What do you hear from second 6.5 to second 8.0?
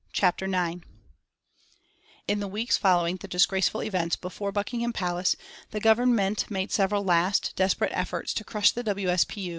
several last, desperate